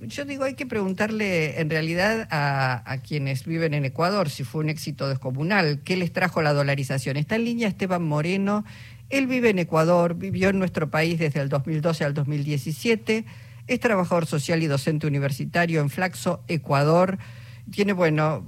yo 0.00 0.24
digo, 0.24 0.44
hay 0.44 0.54
que 0.54 0.66
preguntarle 0.66 1.60
en 1.60 1.70
realidad 1.70 2.28
a, 2.30 2.98
quienes 3.06 3.44
viven 3.44 3.74
en 3.74 3.84
Ecuador 3.84 4.30
si 4.30 4.44
fue 4.44 4.62
un 4.62 4.68
éxito 4.68 5.08
descomunal, 5.08 5.80
qué 5.84 5.96
les 5.96 6.12
trajo 6.12 6.42
la 6.42 6.52
dolarización. 6.52 7.16
Está 7.16 7.36
en 7.36 7.44
línea 7.44 7.68
Esteban 7.68 8.02
Moreno, 8.02 8.64
él 9.10 9.26
vive 9.26 9.50
en 9.50 9.58
Ecuador, 9.58 10.14
vivió 10.14 10.50
en 10.50 10.58
nuestro 10.58 10.90
país 10.90 11.18
desde 11.18 11.40
el 11.40 11.48
2012 11.48 12.04
al 12.04 12.14
2017, 12.14 13.24
es 13.66 13.80
trabajador 13.80 14.26
social 14.26 14.62
y 14.62 14.66
docente 14.66 15.06
universitario 15.06 15.80
en 15.80 15.90
Flaxo, 15.90 16.42
Ecuador. 16.48 17.18
Tiene, 17.70 17.92
bueno, 17.92 18.42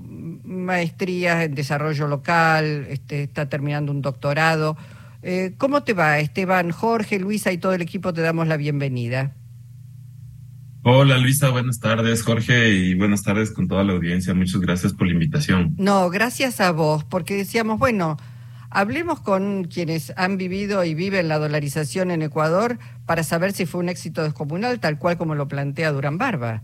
maestrías 0.45 1.45
en 1.45 1.55
desarrollo 1.55 2.09
local, 2.09 2.87
este, 2.89 3.25
está 3.25 3.49
terminando 3.49 3.93
un 3.93 4.01
doctorado. 4.01 4.79
Eh, 5.23 5.55
¿Cómo 5.59 5.83
te 5.83 5.93
va, 5.93 6.19
Esteban? 6.21 6.71
Jorge, 6.71 7.19
Luisa 7.19 7.53
y 7.53 7.59
todo 7.59 7.75
el 7.75 7.83
equipo 7.83 8.15
te 8.15 8.23
damos 8.23 8.49
la 8.49 8.57
bienvenida. 8.57 9.35
Hola 10.83 11.19
Luisa, 11.19 11.51
buenas 11.51 11.79
tardes 11.79 12.23
Jorge 12.23 12.71
y 12.71 12.95
buenas 12.95 13.23
tardes 13.23 13.53
con 13.53 13.69
toda 13.69 13.85
la 13.85 13.93
audiencia. 13.93 14.33
Muchas 14.33 14.63
gracias 14.63 14.95
por 14.95 15.07
la 15.07 15.13
invitación. 15.13 15.75
No, 15.77 16.09
gracias 16.09 16.59
a 16.61 16.73
vos, 16.73 17.05
porque 17.05 17.37
decíamos, 17.37 17.79
bueno, 17.79 18.17
hablemos 18.71 19.21
con 19.21 19.65
quienes 19.65 20.13
han 20.17 20.39
vivido 20.39 20.83
y 20.85 20.95
viven 20.95 21.29
la 21.29 21.39
dolarización 21.39 22.11
en 22.11 22.23
Ecuador 22.23 22.79
para 23.05 23.25
saber 23.25 23.53
si 23.53 23.67
fue 23.67 23.83
un 23.83 23.91
éxito 23.91 24.23
descomunal, 24.23 24.81
tal 24.81 24.99
cual 24.99 25.19
como 25.19 25.35
lo 25.35 25.49
plantea 25.49 25.93
Durán 25.93 26.17
Barba. 26.17 26.63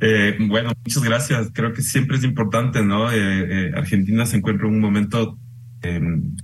Eh, 0.00 0.36
bueno, 0.40 0.72
muchas 0.84 1.02
gracias. 1.02 1.50
Creo 1.54 1.72
que 1.72 1.80
siempre 1.80 2.18
es 2.18 2.24
importante, 2.24 2.84
¿no? 2.84 3.10
Eh, 3.10 3.16
eh, 3.16 3.72
Argentina 3.74 4.26
se 4.26 4.36
encuentra 4.36 4.68
en 4.68 4.74
un 4.74 4.80
momento 4.80 5.38
em, 5.80 6.36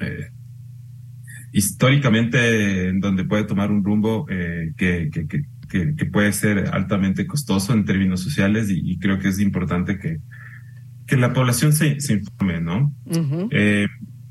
históricamente 1.52 2.88
en 2.88 3.00
donde 3.00 3.24
puede 3.24 3.45
tomar 3.45 3.70
un 3.70 3.84
rumbo 3.84 4.24
que, 4.24 5.11
que, 5.12 5.27
que, 5.27 5.45
que, 5.70 5.95
puede 6.12 6.33
ser 6.33 6.69
altamente 6.73 7.27
costoso 7.27 7.73
en 7.73 7.87
términos 7.87 8.20
sociales 8.20 8.69
y, 8.70 8.98
creo 8.98 9.19
que 9.19 9.28
es 9.28 9.41
importante 9.41 9.98
que, 9.98 10.20
que 11.06 11.17
la 11.17 11.33
población 11.33 11.72
se, 11.72 12.00
se 12.00 12.14
informe, 12.14 12.61
¿no? 12.61 12.94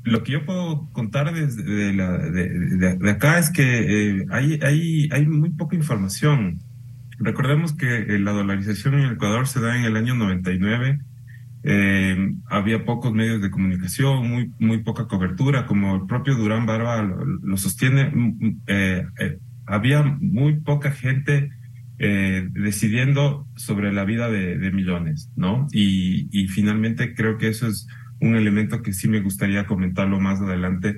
lo 0.02 0.22
que 0.22 0.32
yo 0.32 0.46
puedo 0.46 0.88
contar 0.92 1.34
desde 1.34 1.92
la, 1.92 2.16
de, 2.16 2.96
de, 2.96 3.10
acá 3.10 3.38
es 3.38 3.50
que 3.50 4.24
hay, 4.30 4.58
hay, 4.62 5.08
hay 5.10 5.26
muy 5.26 5.50
poca 5.50 5.76
información 5.76 6.58
Recordemos 7.20 7.74
que 7.74 7.98
eh, 7.98 8.18
la 8.18 8.32
dolarización 8.32 8.94
en 8.94 9.12
Ecuador 9.12 9.46
se 9.46 9.60
da 9.60 9.76
en 9.76 9.84
el 9.84 9.96
año 9.96 10.14
99. 10.14 11.00
Eh, 11.62 12.34
había 12.46 12.86
pocos 12.86 13.12
medios 13.12 13.42
de 13.42 13.50
comunicación, 13.50 14.26
muy, 14.26 14.52
muy 14.58 14.78
poca 14.78 15.06
cobertura, 15.06 15.66
como 15.66 15.96
el 15.96 16.06
propio 16.06 16.34
Durán 16.34 16.64
Barba 16.64 17.02
lo, 17.02 17.56
sostiene. 17.58 18.10
Eh, 19.70 19.74
había 19.74 20.02
muy 20.02 20.60
poca 20.60 20.92
gente 20.92 21.50
decidiendo 21.98 23.46
sobre 23.56 23.92
la 23.92 24.04
vida 24.04 24.30
de, 24.30 24.70
millones, 24.72 25.30
¿no? 25.36 25.66
Y, 25.70 26.28
y, 26.32 26.48
finalmente 26.48 27.14
creo 27.14 27.36
que 27.36 27.48
eso 27.48 27.66
es 27.66 27.86
un 28.22 28.36
elemento 28.36 28.80
que 28.80 28.94
sí 28.94 29.06
me 29.06 29.20
gustaría 29.20 29.66
comentarlo 29.66 30.18
más 30.18 30.40
adelante 30.40 30.96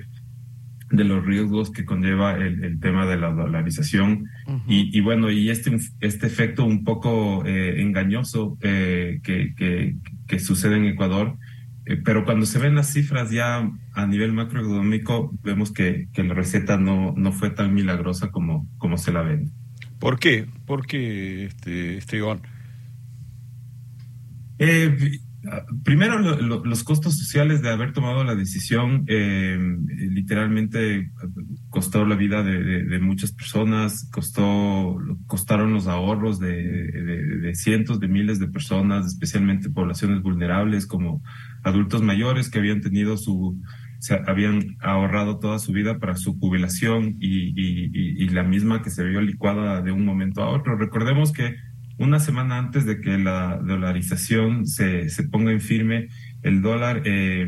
de 0.93 1.03
los 1.03 1.25
riesgos 1.25 1.71
que 1.71 1.85
conlleva 1.85 2.35
el, 2.35 2.79
tema 2.79 3.07
de 3.07 3.17
la 3.17 3.31
dolarización 3.31 4.29
y, 4.67 5.01
bueno, 5.01 5.31
y 5.31 5.49
este, 5.49 5.75
este 6.01 6.27
efecto 6.27 6.63
un 6.65 6.83
poco 6.83 7.43
eh, 7.45 7.81
engañoso 7.81 8.57
eh, 8.61 9.19
que, 9.23 9.55
que, 10.27 10.39
sucede 10.39 10.77
en 10.77 10.85
Ecuador. 10.85 11.37
Eh, 11.85 11.97
pero 12.03 12.25
cuando 12.25 12.45
se 12.45 12.59
ven 12.59 12.75
las 12.75 12.93
cifras 12.93 13.31
ya 13.31 13.69
a 13.93 14.07
nivel 14.07 14.33
macroeconómico, 14.33 15.31
vemos 15.43 15.71
que, 15.71 16.07
que 16.13 16.23
la 16.23 16.33
receta 16.33 16.77
no, 16.77 17.13
no 17.17 17.31
fue 17.31 17.49
tan 17.49 17.73
milagrosa 17.73 18.31
como, 18.31 18.67
como 18.77 18.97
se 18.97 19.11
la 19.11 19.21
ven. 19.21 19.51
¿Por 19.99 20.19
qué? 20.19 20.47
¿Por 20.65 20.85
qué, 20.85 21.45
este, 21.45 21.97
Esteban? 21.97 22.41
Primero, 25.83 26.19
los 26.19 26.83
costos 26.85 27.17
sociales 27.17 27.61
de 27.61 27.69
haber 27.69 27.91
tomado 27.91 28.23
la 28.23 28.33
decisión 28.33 29.03
eh, 29.07 29.59
literalmente 30.09 31.11
costó 31.69 32.05
la 32.05 32.15
vida 32.15 32.43
de, 32.43 32.99
muchas 32.99 33.33
personas, 33.33 34.09
costó, 34.09 34.97
costaron 35.27 35.73
los 35.73 35.87
ahorros 35.87 36.39
de, 36.39 37.51
cientos 37.55 37.99
de 37.99 38.07
miles 38.07 38.39
de 38.39 38.47
personas, 38.47 39.05
especialmente 39.05 39.69
poblaciones 39.69 40.21
vulnerables 40.21 40.87
como 40.87 41.21
adultos 41.63 42.01
mayores 42.01 42.49
que 42.49 42.59
habían 42.59 42.81
tenido 42.81 43.17
su, 43.17 43.59
habían 44.27 44.77
ahorrado 44.81 45.39
toda 45.39 45.59
su 45.59 45.71
vida 45.71 45.99
para 45.99 46.15
su 46.15 46.37
jubilación 46.37 47.15
y, 47.19 47.53
y 48.23 48.29
la 48.29 48.43
misma 48.43 48.81
que 48.81 48.89
se 48.89 49.03
vio 49.03 49.21
licuada 49.21 49.81
de 49.81 49.91
un 49.91 50.05
momento 50.05 50.43
a 50.43 50.49
otro. 50.49 50.77
Recordemos 50.77 51.31
que 51.31 51.55
una 51.97 52.19
semana 52.19 52.57
antes 52.57 52.85
de 52.85 53.01
que 53.01 53.17
la 53.17 53.57
dolarización 53.57 54.65
se, 54.65 55.09
se 55.09 55.23
ponga 55.23 55.51
en 55.51 55.61
firme, 55.61 56.09
el 56.41 56.61
dólar, 56.61 57.03
eh, 57.05 57.47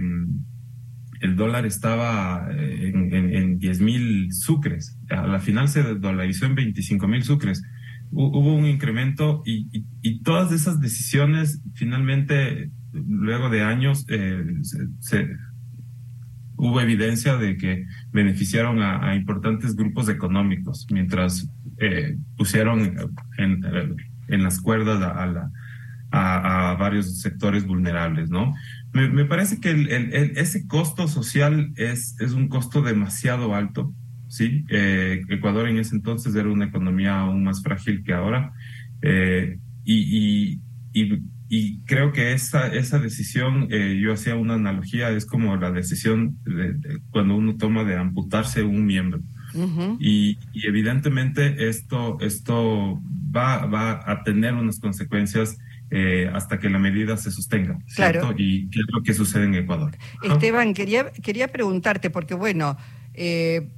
el 1.22 1.36
dólar 1.36 1.66
estaba 1.66 2.48
eh, 2.52 2.92
en, 2.94 3.14
en, 3.14 3.36
en 3.36 3.60
10 3.60 3.82
mil 3.82 4.34
sucres. 4.34 5.00
A 5.10 5.26
la 5.28 5.40
final 5.40 5.68
se 5.68 5.84
dolarizó 5.96 6.46
en 6.46 6.56
25 6.56 7.08
mil 7.08 7.24
sucres. 7.24 7.64
Hubo 8.12 8.56
un 8.56 8.66
incremento 8.66 9.42
y, 9.46 9.84
y, 10.02 10.22
todas 10.22 10.52
esas 10.52 10.80
decisiones 10.80 11.62
finalmente, 11.74 12.72
luego 12.96 13.50
de 13.50 13.64
años, 13.64 14.06
eh, 14.10 14.44
se, 15.00 15.30
hubo 16.58 16.80
evidencia 16.80 17.38
de 17.38 17.58
que 17.58 17.86
beneficiaron 18.12 18.82
a, 18.82 19.16
importantes 19.16 19.76
grupos 19.76 20.08
económicos, 20.10 20.88
mientras 20.92 21.50
eh, 21.78 22.18
pusieron 22.38 23.12
en, 23.38 24.44
las 24.44 24.62
cuerdas 24.62 25.02
a, 26.12 26.76
varios 26.80 27.20
sectores 27.20 27.66
vulnerables, 27.66 28.30
¿no? 28.30 28.54
Me, 28.94 29.26
parece 29.26 29.60
que 29.60 30.32
ese 30.36 30.66
costo 30.68 31.10
social 31.10 31.74
es, 31.76 32.16
es 32.22 32.32
un 32.32 32.48
costo 32.48 32.82
demasiado 32.82 33.54
alto, 33.54 33.94
¿sí? 34.30 34.64
Eh, 34.70 35.22
Ecuador 35.28 35.68
en 35.68 35.78
ese 35.78 35.96
entonces 35.96 36.34
era 36.36 36.50
una 36.50 36.66
economía 36.66 37.20
aún 37.20 37.44
más 37.44 37.62
frágil 37.62 38.04
que 38.06 38.14
ahora, 38.14 38.54
y, 39.84 40.62
y, 41.48 41.80
creo 41.86 42.12
que 42.12 42.34
esa, 42.34 42.68
esa 42.68 43.00
decisión, 43.00 43.68
eh, 43.72 44.00
yo 44.02 44.14
hacía 44.14 44.36
una 44.36 44.56
analogía, 44.56 45.10
es 45.10 45.26
como 45.26 45.56
la 45.58 45.72
decisión 45.72 46.38
de, 46.44 47.00
cuando 47.12 47.36
uno 47.36 47.56
toma 47.58 47.84
de 47.84 47.96
amputarse 47.96 48.64
un 48.64 48.86
miembro. 48.86 49.22
y, 50.00 50.38
y, 50.54 50.68
evidentemente 50.68 51.70
esto, 51.70 52.18
esto 52.20 53.02
va, 53.36 53.66
va 53.68 54.02
a 54.06 54.24
tener 54.24 54.54
unas 54.54 54.80
consecuencias 54.80 55.58
eh, 55.92 56.30
hasta 56.34 56.58
que 56.58 56.68
la 56.68 56.80
medida 56.80 57.16
se 57.16 57.30
sostenga. 57.30 57.78
¿cierto? 57.86 58.34
Y 58.36 58.68
qué 58.70 58.80
es 58.80 58.86
lo 58.92 59.04
que 59.04 59.14
sucede 59.14 59.46
en 59.46 59.54
Ecuador. 59.54 59.96
Esteban, 60.24 60.74
quería, 60.74 61.12
quería 61.12 61.48
preguntarte, 61.48 62.10
porque 62.10 62.34
bueno, 62.34 62.76
eh, 63.14 63.70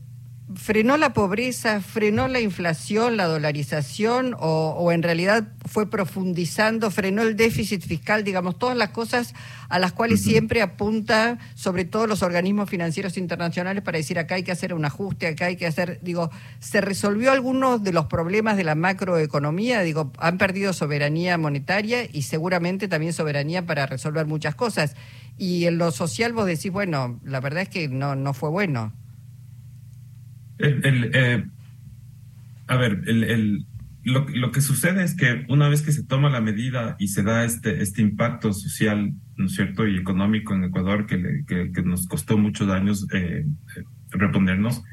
frenó 0.56 0.96
la 0.96 1.12
pobreza, 1.12 1.82
frenó 1.82 2.28
la 2.30 2.40
inflación, 2.40 3.18
la 3.18 3.26
dolarización 3.26 4.36
o, 4.40 4.92
en 4.94 5.04
realidad 5.04 5.50
fue 5.66 5.90
profundizando, 5.90 6.90
frenó 6.90 7.22
el 7.24 7.36
déficit 7.36 7.84
fiscal, 7.86 8.24
digamos, 8.24 8.58
todas 8.58 8.78
las 8.78 8.90
cosas 8.90 9.34
a 9.68 9.78
las 9.78 9.92
cuales 9.92 10.22
siempre 10.22 10.62
apunta, 10.62 11.38
sobre 11.56 11.84
todo 11.84 12.08
los 12.08 12.24
organismos 12.24 12.70
financieros 12.70 13.18
internacionales, 13.18 13.84
para 13.84 13.98
decir 13.98 14.20
acá 14.20 14.36
hay 14.36 14.44
que 14.44 14.54
hacer 14.54 14.74
un 14.74 14.86
ajuste, 14.86 15.28
acá 15.28 15.48
hay 15.48 15.58
que 15.58 15.68
hacer, 15.68 16.00
digo, 16.02 16.32
¿se 16.60 16.80
resolvió 16.80 17.32
algunos 17.32 17.84
de 17.84 17.92
los 17.92 18.06
problemas 18.06 18.56
de 18.56 18.64
la 18.64 18.76
macroeconomía? 18.76 19.82
Digo, 19.82 20.14
han 20.18 20.38
perdido 20.38 20.72
soberanía 20.72 21.38
monetaria 21.38 22.08
y 22.10 22.22
seguramente 22.22 22.88
también 22.88 23.12
soberanía 23.12 23.66
para 23.66 23.86
resolver 23.86 24.26
muchas 24.26 24.56
cosas. 24.56 24.96
Y 25.38 25.66
en 25.66 25.78
lo 25.78 25.92
social 25.92 26.32
vos 26.32 26.46
decís, 26.46 26.72
bueno, 26.72 27.20
la 27.26 27.42
verdad 27.42 27.64
es 27.64 27.70
que 27.70 27.90
no, 27.90 28.16
no 28.16 28.34
fue 28.34 28.50
bueno. 28.50 28.94
El, 30.58 31.12
eh, 31.14 31.46
a 32.68 32.78
ver, 32.78 33.04
el, 33.08 33.66
lo, 34.04 34.26
lo, 34.30 34.52
que 34.52 34.62
sucede 34.62 35.04
es 35.04 35.16
que 35.16 35.46
una 35.50 35.68
vez 35.70 35.82
que 35.82 35.92
se 35.92 36.04
toma 36.04 36.30
la 36.30 36.42
medida 36.42 36.96
y 36.98 37.10
se 37.10 37.24
da 37.24 37.44
este, 37.44 37.82
este 37.82 38.02
impacto 38.02 38.54
social, 38.54 39.14
¿no 39.36 39.46
es 39.46 39.54
cierto?, 39.54 39.88
y 39.88 39.98
económico 39.98 40.54
en 40.54 40.64
Ecuador 40.64 41.06
que, 41.06 41.44
que, 41.46 41.82
nos 41.84 42.08
costó 42.08 42.38
muchos 42.38 42.70
años 42.70 43.06
eh, 43.14 43.46
reponernos, 44.12 44.84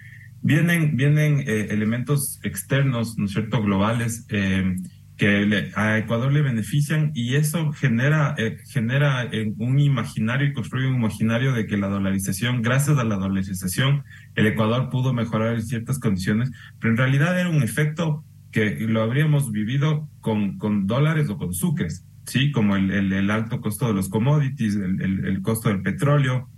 vienen, 0.43 0.97
vienen 0.97 1.41
eh, 1.47 1.69
elementos 1.71 2.41
externos, 2.43 3.17
¿no 3.17 3.27
es 3.27 3.33
cierto?, 3.33 3.63
globales, 3.63 4.27
eh, 4.31 4.77
que 5.17 5.71
a 5.77 5.99
Ecuador 5.99 6.33
le 6.33 6.43
benefician 6.43 7.13
y 7.15 7.37
eso 7.37 7.73
genera, 7.73 8.35
eh, 8.37 8.59
genera 8.69 9.29
un 9.59 9.79
imaginario 9.79 10.49
y 10.49 10.53
construye 10.53 10.89
un 10.89 10.97
imaginario 10.97 11.53
de 11.53 11.67
que 11.67 11.77
la 11.77 11.89
dolarización, 11.89 12.63
gracias 12.63 12.99
a 12.99 13.05
la 13.05 13.17
dolarización, 13.17 14.05
el 14.35 14.47
Ecuador 14.47 14.91
pudo 14.91 15.13
mejorar 15.13 15.55
en 15.55 15.63
ciertas 15.63 16.01
condiciones, 16.01 16.51
pero 16.81 16.93
en 16.93 16.97
realidad 16.97 17.39
era 17.39 17.49
un 17.49 17.63
efecto 17.63 18.25
que 18.51 18.77
lo 18.81 19.03
habríamos 19.03 19.53
vivido 19.53 20.09
con, 20.21 20.59
con 20.59 20.87
dólares 20.87 21.29
o 21.29 21.37
con 21.37 21.55
sucres, 21.55 22.05
¿sí? 22.25 22.51
Como 22.51 22.77
el, 22.77 22.91
el, 22.91 23.31
alto 23.31 23.61
costo 23.61 23.89
de 23.89 23.95
los 23.95 24.09
commodities, 24.09 24.77
el, 24.77 25.25
el, 25.25 25.43
costo 25.43 25.69
del 25.69 25.83
petróleo, 25.83 26.49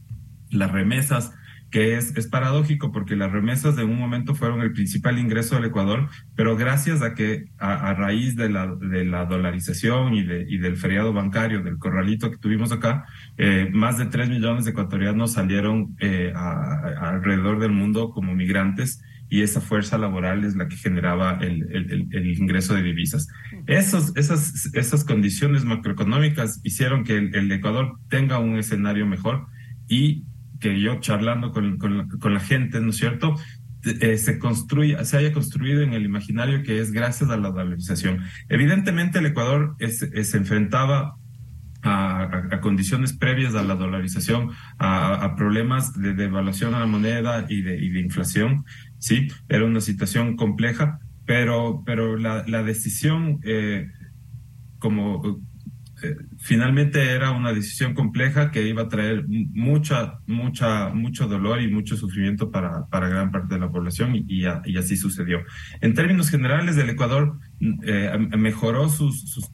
las 0.50 0.70
remesas, 0.70 1.32
que 1.71 1.97
es, 1.97 2.17
es 2.17 2.29
paradójico 2.29 2.93
porque 2.93 3.17
las 3.17 3.33
remesas 3.33 3.77
de 3.77 3.85
un 3.85 3.99
momento 3.99 4.35
fueron 4.35 4.61
el 4.61 4.73
principal 4.73 5.19
ingreso 5.19 5.57
del 5.57 5.67
Ecuador, 5.67 6.09
pero 6.35 6.57
gracias 6.57 7.03
a 7.03 7.15
que 7.15 7.47
a, 7.59 7.93
raíz 7.95 8.37
de 8.37 8.49
la, 8.49 8.75
de 8.75 9.05
la 9.05 9.25
dolarización 9.25 10.15
y, 10.15 10.23
de, 10.23 10.47
y 10.49 10.59
del 10.59 10.77
feriado 10.77 11.13
bancario, 11.13 11.63
del 11.63 11.79
corralito 11.79 12.31
que 12.31 12.39
tuvimos 12.39 12.73
acá, 12.73 13.05
eh, 13.37 13.69
más 13.73 13.99
de 13.99 14.07
3 14.07 14.29
millones 14.29 14.65
de 14.65 14.71
ecuatorianos 14.71 15.33
salieron 15.33 15.97
eh, 16.01 16.33
alrededor 16.35 17.59
del 17.59 17.73
mundo 17.73 18.11
como 18.11 18.35
migrantes 18.35 19.03
y 19.29 19.43
esa 19.43 19.61
fuerza 19.61 19.99
laboral 19.99 20.45
es 20.45 20.55
la 20.55 20.69
que 20.69 20.77
generaba 20.77 21.39
el, 21.41 21.67
el, 21.73 22.09
el 22.13 22.39
ingreso 22.39 22.75
de 22.75 22.83
divisas. 22.83 23.27
Esos, 23.67 24.17
esas, 24.17 24.71
esas 24.75 25.05
condiciones 25.05 25.65
macroeconómicas 25.65 26.61
hicieron 26.63 27.03
que 27.03 27.17
el, 27.17 27.51
Ecuador 27.51 27.99
tenga 28.09 28.39
un 28.39 28.57
escenario 28.57 29.07
mejor 29.07 29.47
y 29.89 30.25
que 30.61 30.81
yo 30.81 31.00
charlando 31.00 31.53
con, 31.53 31.79
con, 31.79 32.08
con 32.08 32.35
la 32.35 32.41
gente, 32.41 32.81
¿no 32.81 32.91
es 32.91 32.97
cierto? 32.97 33.35
Eh, 34.00 34.19
se 34.19 34.38
construye, 34.38 35.05
se 35.05 35.17
haya 35.17 35.32
construido 35.32 35.82
en 35.82 35.93
el 35.93 36.05
imaginario 36.05 36.62
que 36.62 36.81
es 36.81 36.91
gracias 36.91 37.31
a 37.31 37.37
la 37.37 37.50
dolarización. 37.50 38.23
Evidentemente 38.49 39.20
el 39.20 39.26
Ecuador 39.26 39.76
se 39.79 40.37
enfrentaba 40.37 41.17
a, 41.82 42.23
a, 42.50 42.61
condiciones 42.61 43.12
previas 43.12 43.55
a 43.55 43.62
la 43.62 43.76
dolarización, 43.76 44.50
a, 44.79 45.14
a 45.25 45.37
problemas 45.37 45.99
de 45.99 46.14
devaluación 46.14 46.75
a 46.75 46.81
la 46.81 46.87
moneda 46.87 47.47
y 47.49 47.62
de, 47.62 47.76
y 47.76 47.91
de 47.91 48.00
inflación, 48.00 48.64
sí, 48.99 49.29
era 49.49 49.64
una 49.64 49.81
situación 49.81 50.37
compleja, 50.37 50.99
pero, 51.25 51.82
pero 51.85 52.17
la, 52.17 52.44
la 52.47 52.62
decisión 52.62 53.41
eh, 53.44 53.88
como 54.79 55.41
eh, 56.02 56.14
finalmente 56.38 57.12
era 57.12 57.31
una 57.31 57.54
decisión 57.54 57.94
compleja 57.94 58.50
que 58.50 58.69
iba 58.69 58.82
a 58.82 58.88
traer 58.88 59.25
mucha, 59.28 60.19
mucha, 60.26 60.90
mucho 60.90 61.26
dolor 61.26 61.62
y 61.62 61.69
mucho 61.69 61.96
sufrimiento 61.96 62.50
para, 62.50 62.87
para 62.87 63.08
gran 63.08 63.31
parte 63.31 63.54
de 63.54 63.60
la 63.60 63.70
población 63.70 64.12
y, 64.14 64.44
así 64.44 64.96
sucedió. 64.96 65.40
En 65.81 65.94
términos 65.94 66.28
generales, 66.28 66.76
el 66.76 66.90
Ecuador 66.90 67.38
eh, 67.60 68.28
mejoró 68.37 68.90
sus, 68.90 69.50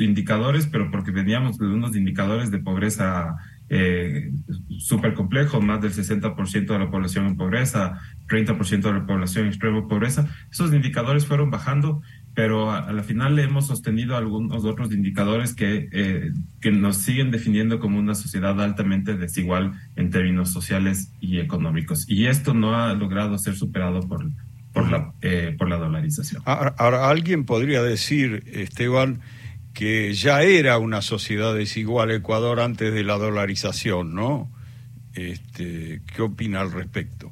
indicadores, 0.00 0.66
pero 0.66 0.90
porque 0.90 1.10
veníamos 1.10 1.58
de 1.58 1.66
unos 1.66 1.96
indicadores 1.96 2.50
de 2.50 2.58
pobreza 2.58 3.34
eh, 3.68 4.30
súper 4.78 5.14
complejo, 5.14 5.60
más 5.60 5.80
del 5.80 5.92
60% 5.92 6.66
de 6.66 6.78
la 6.78 6.90
población 6.90 7.26
en 7.26 7.36
pobreza, 7.36 8.00
30% 8.28 8.82
de 8.82 8.92
la 8.92 9.06
población 9.06 9.46
en 9.46 9.50
extrema 9.50 9.88
pobreza. 9.88 10.28
Esos 10.50 10.72
indicadores 10.72 11.26
fueron 11.26 11.50
bajando, 11.50 12.02
pero 12.34 12.70
a, 12.70 12.92
la 12.92 13.02
final 13.02 13.38
hemos 13.38 13.66
sostenido 13.66 14.16
algunos 14.16 14.64
otros 14.64 14.92
indicadores 14.92 15.54
que, 15.54 15.88
eh, 15.92 16.32
que 16.60 16.70
nos 16.70 16.96
siguen 16.96 17.30
definiendo 17.30 17.78
como 17.78 17.98
una 17.98 18.14
sociedad 18.14 18.60
altamente 18.60 19.16
desigual 19.16 19.72
en 19.96 20.10
términos 20.10 20.50
sociales 20.50 21.12
y 21.20 21.38
económicos. 21.38 22.08
Y 22.08 22.26
esto 22.26 22.54
no 22.54 22.74
ha 22.74 22.94
logrado 22.94 23.36
ser 23.38 23.54
superado 23.54 24.00
por, 24.00 24.30
por, 24.72 24.90
la, 24.90 25.12
eh, 25.20 25.54
por 25.58 25.68
la 25.68 25.76
dolarización. 25.76 26.42
ahora, 26.46 27.08
alguien 27.08 27.44
podría 27.44 27.82
decir, 27.82 28.44
Esteban, 28.46 29.20
que 29.74 30.14
ya 30.14 30.42
era 30.42 30.78
una 30.78 31.02
sociedad 31.02 31.54
desigual 31.54 32.10
Ecuador 32.10 32.60
antes 32.60 32.92
de 32.94 33.04
la 33.04 33.18
dolarización, 33.18 34.14
¿no? 34.14 34.50
Este, 35.14 36.00
¿Qué 36.14 36.22
opina 36.22 36.62
al 36.62 36.72
respecto? 36.72 37.30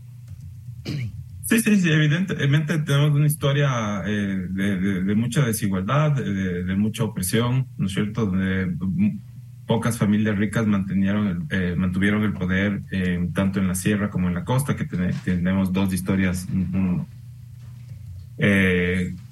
Sí, 1.51 1.59
sí, 1.59 1.81
sí, 1.81 1.91
evidentemente 1.91 2.79
tenemos 2.79 3.11
una 3.11 3.27
historia 3.27 4.05
eh, 4.07 4.47
de, 4.51 5.15
mucha 5.17 5.45
desigualdad, 5.45 6.13
de, 6.13 6.77
mucha 6.77 7.03
opresión, 7.03 7.67
¿no 7.77 7.87
es 7.87 7.93
cierto? 7.93 8.31
De 8.31 8.73
pocas 9.67 9.99
familias 9.99 10.39
ricas 10.39 10.65
mantenieron 10.69 11.49
eh, 11.51 11.75
mantuvieron 11.77 12.23
el 12.23 12.35
poder 12.35 12.83
eh, 12.93 13.29
tanto 13.35 13.59
en 13.59 13.67
la 13.67 13.75
sierra 13.75 14.11
como 14.11 14.29
en 14.29 14.35
la 14.35 14.45
costa, 14.45 14.77
que 14.77 14.85
tenemos 15.25 15.73
dos 15.73 15.93
historias 15.93 16.47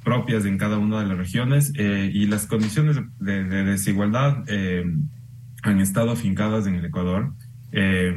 propias 0.02 0.44
en 0.44 0.58
cada 0.58 0.76
una 0.78 1.00
de 1.00 1.06
las 1.06 1.18
regiones 1.18 1.72
y 1.76 2.26
las 2.26 2.46
condiciones 2.46 2.96
de, 3.20 3.44
desigualdad 3.44 4.42
han 5.62 5.80
estado 5.80 6.10
afincadas 6.10 6.66
en 6.66 6.74
el 6.74 6.84
Ecuador. 6.84 7.32
Eh, 7.70 8.12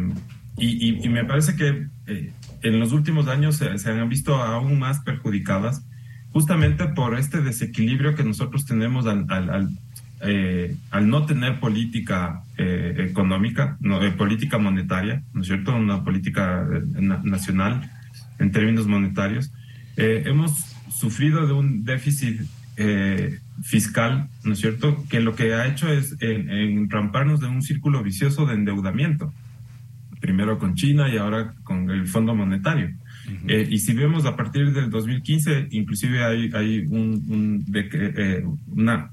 y, 0.57 1.09
me 1.09 1.25
parece 1.25 1.55
que 1.55 1.87
en 2.63 2.79
los 2.79 2.91
últimos 2.91 3.27
años 3.27 3.57
se, 3.57 3.89
han 3.89 4.09
visto 4.09 4.35
aún 4.35 4.79
más 4.79 4.99
perjudicadas 4.99 5.85
justamente 6.31 6.85
por 6.85 7.17
este 7.17 7.41
desequilibrio 7.41 8.15
que 8.15 8.23
nosotros 8.23 8.65
tenemos 8.65 9.05
al, 9.05 9.27
al, 9.29 11.09
no 11.09 11.25
tener 11.25 11.59
política 11.59 12.43
económica, 12.57 13.77
no, 13.81 13.99
política 14.15 14.57
monetaria, 14.57 15.23
¿no 15.33 15.41
es 15.41 15.47
cierto? 15.47 15.75
Una 15.75 16.03
política 16.03 16.65
nacional 17.23 17.91
en 18.39 18.51
términos 18.51 18.87
monetarios. 18.87 19.51
hemos 19.97 20.71
sufrido 20.89 21.47
de 21.47 21.53
un 21.53 21.83
déficit 21.83 22.41
eh, 22.77 23.39
fiscal, 23.63 24.27
¿no 24.43 24.53
es 24.53 24.59
cierto?, 24.59 25.03
que 25.09 25.19
lo 25.19 25.35
que 25.35 25.53
ha 25.53 25.67
hecho 25.67 25.91
es 25.91 26.15
enramparnos 26.19 27.39
de 27.39 27.47
un 27.47 27.61
círculo 27.61 28.01
vicioso 28.01 28.45
de 28.45 28.55
endeudamiento, 28.55 29.33
primero 30.21 30.57
con 30.57 30.75
China 30.75 31.09
y 31.09 31.17
ahora 31.17 31.55
con 31.63 31.89
el 31.89 32.07
Fondo 32.07 32.33
Monetario. 32.33 32.95
Eh, 33.47 33.67
y 33.69 33.79
si 33.79 33.93
vemos 33.93 34.25
a 34.25 34.35
partir 34.35 34.71
del 34.71 34.89
2015, 34.89 35.67
inclusive 35.71 36.23
hay, 36.23 36.49
hay 36.53 36.85
un, 36.87 37.65
eh, 37.73 38.45
una, 38.67 39.11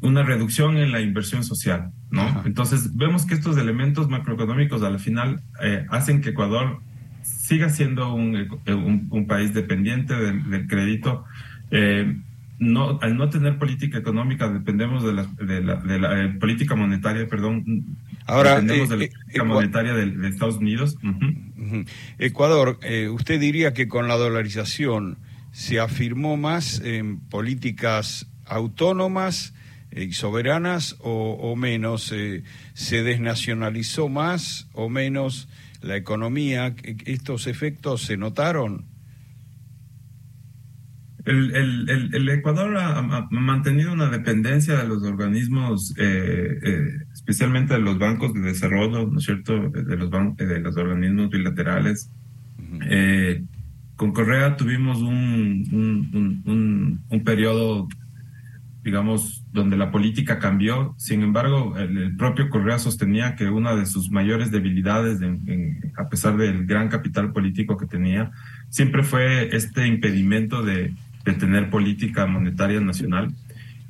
una 0.00 0.22
reducción 0.22 0.76
en 0.76 0.92
la 0.92 1.00
inversión 1.00 1.44
social, 1.44 1.90
¿no? 2.10 2.42
Entonces, 2.44 2.94
vemos 2.96 3.26
que 3.26 3.34
estos 3.34 3.56
elementos 3.56 4.08
macroeconómicos 4.08 4.82
al 4.82 4.98
final 4.98 5.42
hacen 5.88 6.20
que 6.20 6.30
Ecuador 6.30 6.80
siga 7.22 7.68
siendo 7.68 8.14
un, 8.14 8.48
un, 9.10 9.26
país 9.26 9.54
dependiente 9.54 10.14
del, 10.14 10.66
crédito. 10.66 11.24
Eh, 11.70 12.16
no, 12.58 12.98
al 13.02 13.16
no 13.16 13.28
tener 13.30 13.58
política 13.58 13.98
económica 13.98 14.48
dependemos 14.48 15.04
de 15.04 15.12
la, 15.12 15.24
de 15.24 15.60
la, 15.62 15.76
de 15.76 15.98
la 15.98 16.22
eh, 16.22 16.28
política 16.28 16.74
monetaria, 16.74 17.26
perdón. 17.28 17.64
Ahora, 18.26 18.60
dependemos 18.60 18.88
de 18.88 18.96
la 18.96 19.04
eh, 19.04 19.10
política 19.10 19.44
monetaria 19.44 19.92
de, 19.94 20.28
Estados 20.28 20.56
Unidos. 20.56 20.96
Ecuador, 22.18 22.78
¿usted 23.10 23.40
diría 23.40 23.72
que 23.72 23.88
con 23.88 24.08
la 24.08 24.16
dolarización 24.16 25.18
se 25.52 25.80
afirmó 25.80 26.36
más 26.36 26.80
en 26.80 27.20
políticas 27.20 28.26
autónomas 28.44 29.54
y 29.90 30.12
soberanas 30.12 30.96
o, 31.00 31.32
o 31.40 31.56
menos? 31.56 32.12
¿Se 32.74 33.02
desnacionalizó 33.02 34.08
más 34.08 34.68
o 34.72 34.88
menos? 34.88 35.48
la 35.82 35.96
economía, 35.96 36.74
¿estos 37.04 37.46
efectos 37.46 38.02
se 38.02 38.16
notaron? 38.16 38.86
El, 41.24 41.54
el, 41.54 42.14
el, 42.14 42.28
Ecuador 42.30 42.76
ha, 42.76 43.28
mantenido 43.30 43.92
una 43.92 44.08
dependencia 44.08 44.76
de 44.76 44.88
los 44.88 45.04
organismos, 45.04 45.94
eh, 45.96 46.58
eh, 46.62 46.88
especialmente 47.12 47.74
de 47.74 47.80
los 47.80 47.98
bancos 47.98 48.34
de 48.34 48.40
desarrollo, 48.40 49.06
¿no 49.06 49.18
es 49.18 49.24
cierto?, 49.24 49.70
de 49.70 49.96
los, 49.96 50.10
de 50.36 50.60
los 50.60 50.76
organismos 50.76 51.30
bilaterales. 51.30 52.10
Eh, 52.90 53.44
con 53.94 54.12
Correa 54.12 54.56
tuvimos 54.56 54.98
un, 54.98 55.64
un, 55.72 56.42
un, 56.44 57.04
un 57.08 57.24
periodo 57.24 57.86
digamos, 58.82 59.44
donde 59.52 59.76
la 59.76 59.90
política 59.90 60.38
cambió. 60.38 60.94
Sin 60.98 61.22
embargo, 61.22 61.76
el, 61.78 62.16
propio 62.16 62.50
Correa 62.50 62.78
sostenía 62.78 63.36
que 63.36 63.48
una 63.48 63.76
de 63.76 63.86
sus 63.86 64.10
mayores 64.10 64.50
debilidades, 64.50 65.20
a 65.96 66.08
pesar 66.08 66.36
del 66.36 66.66
gran 66.66 66.88
capital 66.88 67.32
político 67.32 67.76
que 67.76 67.86
tenía, 67.86 68.32
siempre 68.70 69.04
fue 69.04 69.54
este 69.54 69.86
impedimento 69.86 70.62
de, 70.62 70.94
tener 71.24 71.70
política 71.70 72.26
monetaria 72.26 72.80
nacional. 72.80 73.34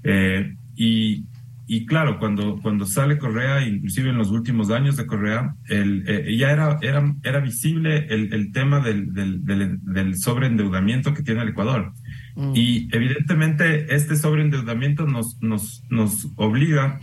Eh, 0.05 0.55
y, 0.77 1.25
y, 1.67 1.87
claro, 1.87 2.19
cuando, 2.19 2.61
cuando 2.61 2.87
sale 2.87 3.19
Correa, 3.19 3.67
inclusive 3.67 4.11
en 4.11 4.19
los 4.19 4.31
últimos 4.31 4.71
años 4.71 4.97
de 4.97 5.07
Correa, 5.07 5.55
el, 5.69 6.05
eh, 6.07 6.37
ya 6.37 6.51
era, 6.51 6.79
era, 6.83 7.15
era 7.23 7.41
visible 7.41 8.07
el, 8.09 8.33
el 8.33 8.53
tema 8.53 8.81
del, 8.81 9.13
del, 9.13 9.45
del, 9.45 9.79
del 9.83 10.17
sobreendeudamiento 10.17 11.15
que 11.15 11.23
tiene 11.23 11.43
el 11.43 11.49
Ecuador. 11.49 11.93
Mm. 12.35 12.53
Y 12.55 12.89
evidentemente 12.93 13.95
este 13.95 14.17
sobreendeudamiento 14.17 15.07
nos, 15.07 15.41
nos, 15.43 15.83
nos 15.91 16.29
obliga 16.37 17.01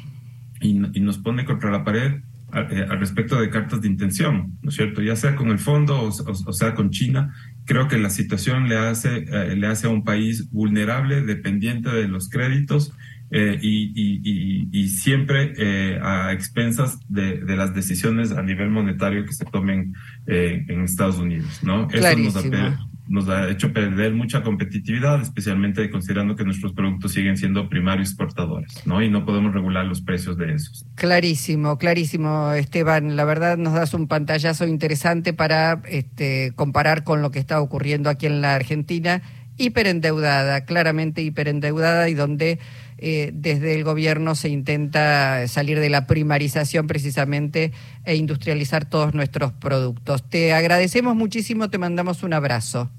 y, 0.61 0.73
nos 0.73 1.17
pone 1.19 1.45
contra 1.45 1.71
la 1.71 1.83
pared 1.83 2.21
eh, 2.53 2.85
al, 2.89 2.99
respecto 2.99 3.39
de 3.39 3.49
cartas 3.49 3.81
de 3.81 3.87
intención, 3.87 4.57
¿no 4.61 4.69
es 4.69 4.75
cierto? 4.75 5.01
Ya 5.01 5.15
sea 5.15 5.35
con 5.35 5.49
el 5.49 5.59
fondo 5.59 6.01
o, 6.01 6.53
sea 6.53 6.73
con 6.73 6.89
China, 6.89 7.33
creo 7.69 7.87
que 7.87 7.99
la 7.99 8.09
situación 8.09 8.67
le 8.67 8.77
hace, 8.77 9.25
eh, 9.31 9.55
le 9.55 9.67
hace 9.67 9.85
a 9.85 9.91
un 9.91 10.03
país 10.03 10.49
vulnerable, 10.49 11.21
dependiente 11.21 11.89
de 11.89 12.07
los 12.07 12.27
créditos 12.27 12.91
eh, 13.29 13.59
y, 13.61 13.93
y, 13.95 14.67
y, 14.71 14.89
siempre 14.89 15.53
a 16.01 16.33
expensas 16.33 16.99
de, 17.07 17.37
de, 17.37 17.55
las 17.55 17.75
decisiones 17.75 18.31
a 18.31 18.41
nivel 18.41 18.71
monetario 18.71 19.23
que 19.23 19.33
se 19.33 19.45
tomen 19.45 19.93
en 20.25 20.81
Estados 20.81 21.19
Unidos, 21.19 21.59
¿no? 21.61 21.87
Eso 21.91 22.17
nos 22.17 22.88
nos 23.09 23.27
ha 23.27 23.49
hecho 23.49 23.73
perder 23.73 24.13
mucha 24.13 24.43
competitividad, 24.43 25.21
especialmente 25.21 25.89
considerando 25.89 26.35
que 26.35 26.43
nuestros 26.43 26.73
productos 26.73 27.11
siguen 27.11 27.37
siendo 27.37 27.67
primarios 27.67 28.09
exportadores, 28.09 28.85
¿no? 28.85 29.01
Y 29.01 29.09
no 29.09 29.25
podemos 29.25 29.53
regular 29.53 29.85
los 29.85 30.01
precios 30.01 30.37
de 30.37 30.53
esos. 30.53 30.85
Clarísimo, 30.95 31.77
clarísimo, 31.79 32.53
Esteban. 32.53 33.15
La 33.15 33.25
verdad 33.25 33.57
nos 33.57 33.73
das 33.73 33.95
un 33.95 34.07
pantallazo 34.07 34.67
interesante 34.67 35.33
para 35.33 35.81
este, 35.89 36.53
comparar 36.55 37.03
con 37.03 37.23
lo 37.23 37.31
que 37.31 37.39
está 37.39 37.59
ocurriendo 37.59 38.11
aquí 38.11 38.27
en 38.27 38.41
la 38.41 38.53
Argentina, 38.53 39.23
hiperendeudada, 39.57 40.65
claramente 40.65 41.23
hiperendeudada 41.23 42.09
y 42.09 42.13
donde 42.13 42.59
eh, 42.99 43.31
desde 43.33 43.75
el 43.75 43.83
gobierno 43.83 44.35
se 44.35 44.49
intenta 44.49 45.47
salir 45.47 45.79
de 45.79 45.89
la 45.89 46.05
primarización 46.05 46.85
precisamente 46.85 47.71
e 48.05 48.15
industrializar 48.15 48.85
todos 48.85 49.15
nuestros 49.15 49.51
productos. 49.53 50.29
Te 50.29 50.53
agradecemos 50.53 51.15
muchísimo, 51.15 51.69
te 51.69 51.77
mandamos 51.79 52.21
un 52.23 52.33
abrazo. 52.33 52.91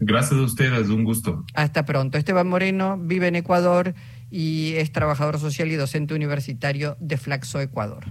Gracias 0.00 0.40
a 0.40 0.42
ustedes, 0.42 0.88
un 0.88 1.04
gusto. 1.04 1.44
Hasta 1.54 1.84
pronto. 1.84 2.16
Esteban 2.16 2.48
Moreno 2.48 2.98
vive 2.98 3.28
en 3.28 3.36
Ecuador 3.36 3.94
y 4.30 4.72
es 4.76 4.92
trabajador 4.92 5.38
social 5.38 5.70
y 5.70 5.76
docente 5.76 6.14
universitario 6.14 6.96
de 7.00 7.18
Flaxo 7.18 7.60
Ecuador. 7.60 8.06